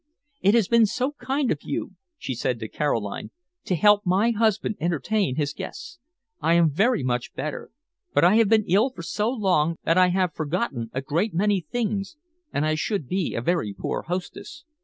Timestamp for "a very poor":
13.35-14.01